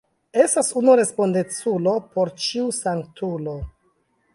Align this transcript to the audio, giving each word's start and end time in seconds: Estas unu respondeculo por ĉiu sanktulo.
Estas 0.43 0.71
unu 0.81 0.95
respondeculo 1.01 1.95
por 2.17 2.35
ĉiu 2.47 2.67
sanktulo. 2.83 3.59